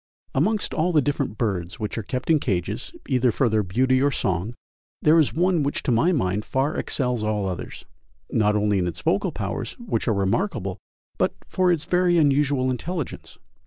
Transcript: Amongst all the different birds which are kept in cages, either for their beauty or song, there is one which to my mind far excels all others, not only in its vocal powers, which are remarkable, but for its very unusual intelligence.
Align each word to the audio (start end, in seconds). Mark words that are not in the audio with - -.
Amongst 0.33 0.73
all 0.73 0.91
the 0.91 1.01
different 1.03 1.37
birds 1.37 1.79
which 1.79 1.95
are 1.95 2.01
kept 2.01 2.31
in 2.31 2.39
cages, 2.39 2.91
either 3.07 3.29
for 3.29 3.49
their 3.49 3.61
beauty 3.61 4.01
or 4.01 4.09
song, 4.09 4.55
there 5.03 5.19
is 5.19 5.31
one 5.31 5.61
which 5.61 5.83
to 5.83 5.91
my 5.91 6.11
mind 6.11 6.43
far 6.43 6.75
excels 6.75 7.21
all 7.23 7.47
others, 7.47 7.85
not 8.31 8.55
only 8.55 8.79
in 8.79 8.87
its 8.87 9.01
vocal 9.03 9.31
powers, 9.31 9.73
which 9.73 10.07
are 10.07 10.13
remarkable, 10.15 10.79
but 11.19 11.35
for 11.47 11.71
its 11.71 11.83
very 11.85 12.17
unusual 12.17 12.71
intelligence. 12.71 13.37